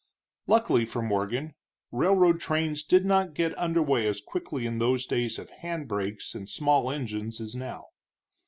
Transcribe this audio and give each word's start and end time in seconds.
Luckily 0.47 0.87
for 0.87 1.03
Morgan, 1.03 1.53
railroad 1.91 2.39
trains 2.41 2.81
did 2.81 3.05
not 3.05 3.35
get 3.35 3.55
under 3.55 3.83
way 3.83 4.07
as 4.07 4.19
quickly 4.19 4.65
in 4.65 4.79
those 4.79 5.05
days 5.05 5.37
of 5.37 5.51
hand 5.51 5.87
brakes 5.87 6.33
and 6.33 6.49
small 6.49 6.89
engines 6.89 7.39
as 7.39 7.53
now. 7.53 7.85